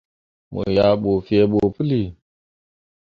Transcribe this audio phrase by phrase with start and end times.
[0.51, 2.01] Mo yah ɓu ferɓo puli.